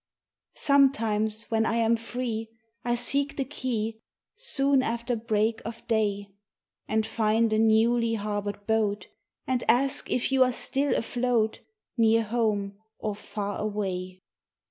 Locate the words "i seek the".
2.83-3.45